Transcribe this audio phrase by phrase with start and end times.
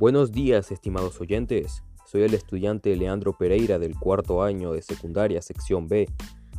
[0.00, 1.82] Buenos días, estimados oyentes.
[2.06, 6.08] Soy el estudiante Leandro Pereira del cuarto año de secundaria, sección B,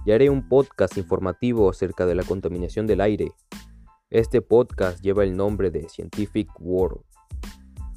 [0.06, 3.32] y haré un podcast informativo acerca de la contaminación del aire.
[4.12, 7.02] Este podcast lleva el nombre de Scientific World.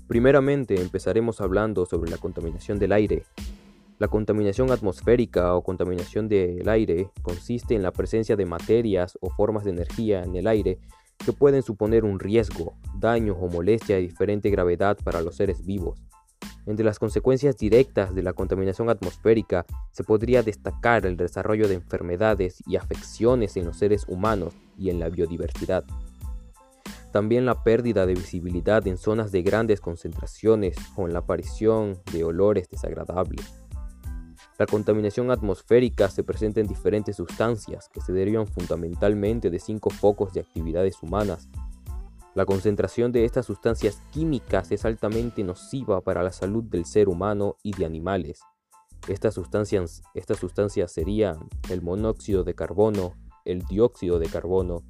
[0.09, 3.27] Primeramente empezaremos hablando sobre la contaminación del aire.
[3.99, 9.65] La contaminación atmosférica o contaminación del aire consiste en la presencia de materias o formas
[9.65, 10.79] de energía en el aire
[11.19, 16.05] que pueden suponer un riesgo, daño o molestia de diferente gravedad para los seres vivos.
[16.67, 22.63] Entre las consecuencias directas de la contaminación atmosférica se podría destacar el desarrollo de enfermedades
[22.67, 25.85] y afecciones en los seres humanos y en la biodiversidad.
[27.13, 32.69] También la pérdida de visibilidad en zonas de grandes concentraciones en la aparición de olores
[32.69, 33.64] desagradables.
[34.57, 40.33] La contaminación atmosférica se presenta en diferentes sustancias que se derivan fundamentalmente de cinco focos
[40.33, 41.49] de actividades humanas.
[42.35, 47.57] La concentración de estas sustancias químicas es altamente nociva para la salud del ser humano
[47.65, 48.41] y de animales.
[49.09, 54.85] Estas sustancias, estas sustancias serían el monóxido de carbono, el dióxido de carbono,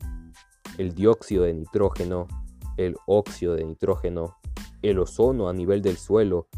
[0.76, 2.28] el dióxido de nitrógeno,
[2.76, 4.36] el óxido de nitrógeno,
[4.82, 6.48] el ozono a nivel del suelo,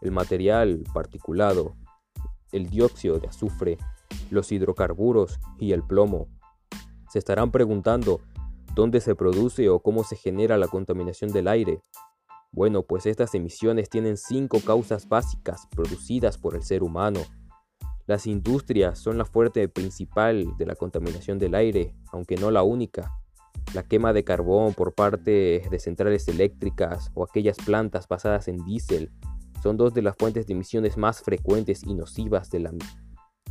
[0.00, 1.76] el material particulado,
[2.52, 3.78] el dióxido de azufre,
[4.30, 6.28] los hidrocarburos y el plomo.
[7.10, 8.20] Se estarán preguntando
[8.74, 11.80] dónde se produce o cómo se genera la contaminación del aire.
[12.52, 17.20] Bueno, pues estas emisiones tienen cinco causas básicas producidas por el ser humano.
[18.06, 23.12] Las industrias son la fuente principal de la contaminación del aire, aunque no la única.
[23.74, 29.10] La quema de carbón por parte de centrales eléctricas o aquellas plantas basadas en diésel
[29.66, 32.72] son dos de las fuentes de emisiones más frecuentes y nocivas de la,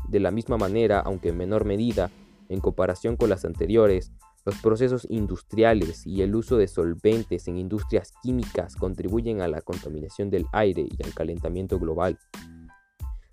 [0.08, 2.10] de la misma manera, aunque en menor medida,
[2.48, 4.14] en comparación con las anteriores,
[4.46, 10.30] los procesos industriales y el uso de solventes en industrias químicas contribuyen a la contaminación
[10.30, 12.18] del aire y al calentamiento global.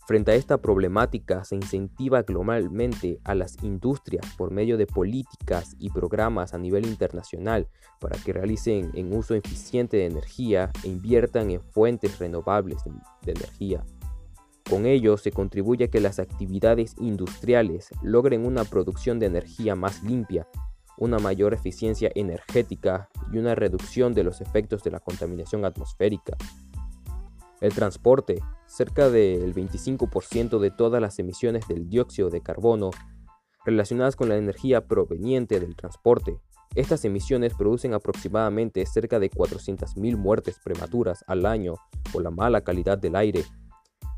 [0.04, 5.90] Frente a esta problemática se incentiva globalmente a las industrias por medio de políticas y
[5.90, 7.68] programas a nivel internacional
[8.00, 12.78] para que realicen un uso eficiente de energía e inviertan en fuentes renovables
[13.22, 13.84] de energía.
[14.68, 20.02] Con ello se contribuye a que las actividades industriales logren una producción de energía más
[20.02, 20.48] limpia,
[20.98, 26.36] una mayor eficiencia energética y una reducción de los efectos de la contaminación atmosférica.
[27.62, 32.90] El transporte, cerca del 25% de todas las emisiones del dióxido de carbono
[33.64, 36.40] relacionadas con la energía proveniente del transporte.
[36.74, 41.74] Estas emisiones producen aproximadamente cerca de 400.000 muertes prematuras al año
[42.12, 43.44] por la mala calidad del aire.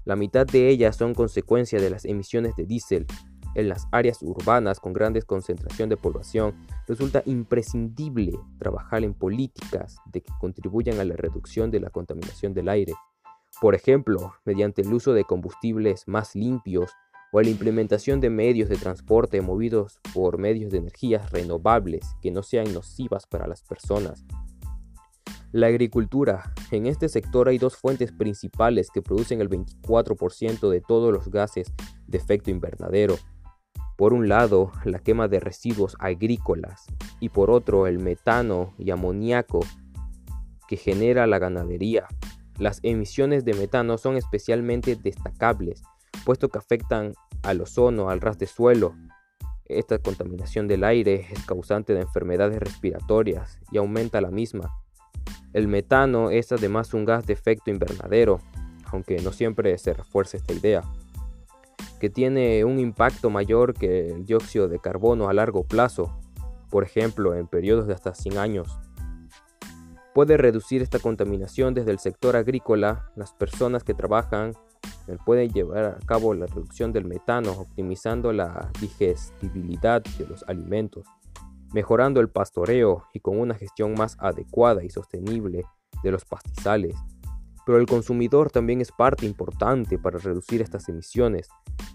[0.07, 3.07] La mitad de ellas son consecuencia de las emisiones de diésel.
[3.55, 6.55] En las áreas urbanas con grandes concentración de población
[6.89, 12.71] resulta imprescindible trabajar en políticas de que contribuyan a la reducción de la contaminación del
[12.71, 12.95] aire
[13.61, 16.91] por ejemplo, mediante el uso de combustibles más limpios
[17.33, 22.43] o la implementación de medios de transporte movidos por medios de energías renovables que no
[22.43, 24.25] sean nocivas para las personas.
[25.51, 26.53] La agricultura.
[26.71, 31.73] En este sector hay dos fuentes principales que producen el 24% de todos los gases
[32.07, 33.17] de efecto invernadero.
[33.97, 36.87] Por un lado, la quema de residuos agrícolas
[37.21, 39.61] y por otro, el metano y amoníaco
[40.67, 42.07] que genera la ganadería.
[42.59, 45.83] Las emisiones de metano son especialmente destacables,
[46.25, 48.95] puesto que afectan al ozono, al ras de suelo.
[49.65, 54.73] Esta contaminación del aire es causante de enfermedades respiratorias y aumenta la misma.
[55.53, 58.41] El metano es además un gas de efecto invernadero,
[58.93, 60.83] aunque no siempre se refuerza esta idea,
[61.99, 66.17] que tiene un impacto mayor que el dióxido de carbono a largo plazo,
[66.71, 68.79] por ejemplo en periodos de hasta 100 años
[70.15, 73.11] puede reducir esta contaminación desde el sector agrícola.
[73.17, 74.55] Las personas que trabajan
[75.09, 81.05] eh, pueden llevar a cabo la reducción del metano, optimizando la digestibilidad de los alimentos,
[81.73, 85.65] mejorando el pastoreo y con una gestión más adecuada y sostenible
[86.05, 86.95] de los pastizales.
[87.67, 91.49] Pero el consumidor también es parte importante para reducir estas emisiones,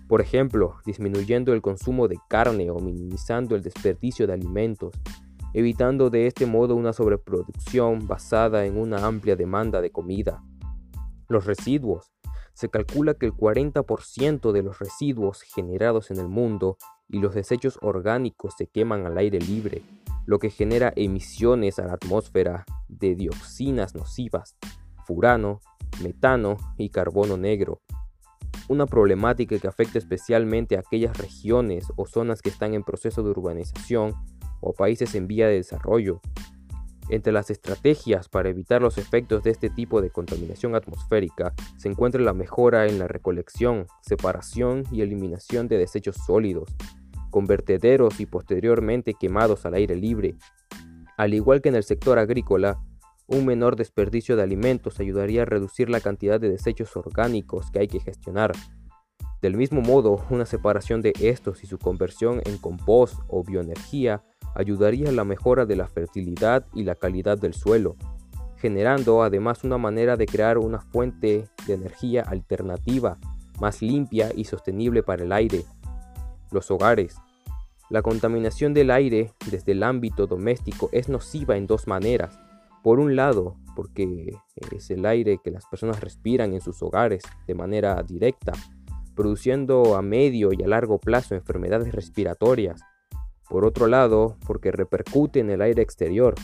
[0.10, 4.92] por ejemplo, disminuyendo el consumo de carne o minimizando el desperdicio de alimentos
[5.54, 10.44] evitando de este modo una sobreproducción basada en una amplia demanda de comida.
[11.28, 12.12] Los residuos.
[12.54, 17.80] Se calcula que el 40% de los residuos generados en el mundo y los desechos
[17.82, 19.82] orgánicos se queman al aire libre,
[20.26, 24.58] lo que genera emisiones a la atmósfera de dioxinas nocivas,
[25.06, 25.62] furano,
[26.04, 27.82] metano y carbono negro.
[28.68, 33.32] Una problemática que afecta especialmente a aquellas regiones o zonas que están en proceso de
[33.32, 34.14] urbanización
[34.62, 36.22] o países en vía de desarrollo.
[37.10, 42.22] Entre las estrategias para evitar los efectos de este tipo de contaminación atmosférica se encuentra
[42.22, 46.70] la mejora en la recolección, separación y eliminación de desechos sólidos,
[47.32, 50.36] con vertederos y posteriormente quemados al aire libre.
[51.18, 52.80] Al igual que en el sector agrícola,
[53.26, 57.88] un menor desperdicio de alimentos ayudaría a reducir la cantidad de desechos orgánicos que hay
[57.88, 58.52] que gestionar.
[59.42, 64.24] Del mismo modo, una separación de estos y su conversión en compost o bioenergía
[64.56, 67.96] ayudaría a la mejora de la fertilidad y la calidad del suelo,
[68.58, 73.18] generando además una manera de crear una fuente de energía alternativa,
[73.60, 75.64] más limpia y sostenible para el aire.
[76.52, 77.16] Los hogares.
[77.90, 82.40] La contaminación del aire desde el ámbito doméstico es nociva en dos maneras.
[82.84, 84.36] Por un lado, porque
[84.72, 88.54] es el aire que las personas respiran en sus hogares de manera directa,
[89.16, 92.82] produciendo a medio y a largo plazo enfermedades respiratorias,
[93.50, 96.36] por otro lado, porque repercute en el aire exterior.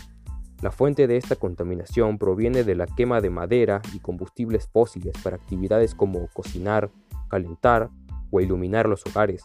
[0.61, 5.35] La fuente de esta contaminación proviene de la quema de madera y combustibles fósiles para
[5.35, 6.89] actividades como cocinar,
[7.29, 7.89] calentar
[8.31, 9.43] o iluminar los hogares.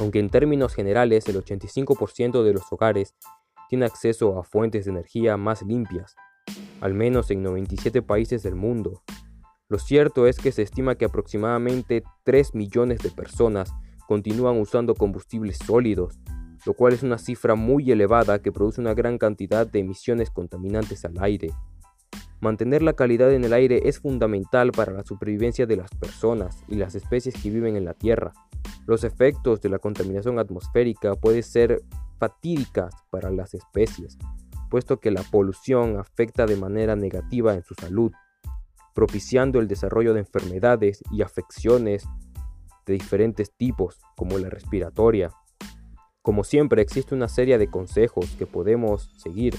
[0.00, 3.14] Aunque en términos generales el 85% de los hogares
[3.68, 6.16] tiene acceso a fuentes de energía más limpias,
[6.80, 9.02] al menos en 97 países del mundo.
[9.68, 13.72] Lo cierto es que se estima que aproximadamente 3 millones de personas
[14.06, 16.18] continúan usando combustibles sólidos
[16.64, 21.04] lo cual es una cifra muy elevada que produce una gran cantidad de emisiones contaminantes
[21.04, 21.50] al aire.
[22.40, 26.76] Mantener la calidad en el aire es fundamental para la supervivencia de las personas y
[26.76, 28.32] las especies que viven en la Tierra.
[28.86, 31.82] Los efectos de la contaminación atmosférica pueden ser
[32.18, 34.18] fatídicas para las especies,
[34.70, 38.12] puesto que la polución afecta de manera negativa en su salud,
[38.94, 42.06] propiciando el desarrollo de enfermedades y afecciones
[42.84, 45.30] de diferentes tipos, como la respiratoria,
[46.24, 49.54] como siempre, existe una serie de consejos que podemos seguir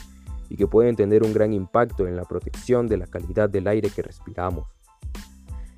[0.50, 3.92] y que pueden tener un gran impacto en la protección de la calidad del aire
[3.92, 4.66] que respiramos.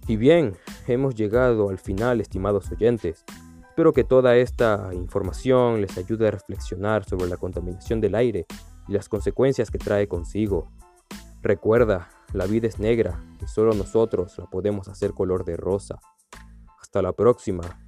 [0.08, 0.56] Y bien,
[0.88, 3.26] hemos llegado al final, estimados oyentes.
[3.68, 8.46] Espero que toda esta información les ayude a reflexionar sobre la contaminación del aire
[8.88, 10.72] y las consecuencias que trae consigo.
[11.42, 16.00] Recuerda, la vida es negra y solo nosotros la podemos hacer color de rosa.
[16.80, 17.87] Hasta la próxima.